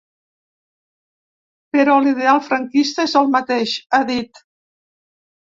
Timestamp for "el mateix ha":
3.21-4.03